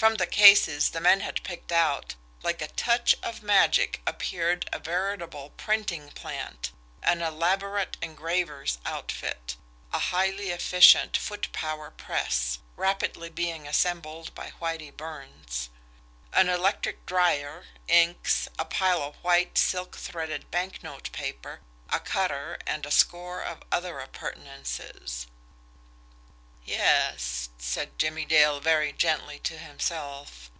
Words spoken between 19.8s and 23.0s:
threaded bank note paper, a cutter, and a